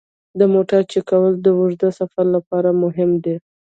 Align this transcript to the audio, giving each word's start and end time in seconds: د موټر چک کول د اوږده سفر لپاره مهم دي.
د 0.39 0.41
موټر 0.53 0.81
چک 0.91 1.03
کول 1.09 1.33
د 1.41 1.47
اوږده 1.57 1.89
سفر 1.99 2.25
لپاره 2.35 2.69
مهم 2.83 3.11
دي. 3.23 3.35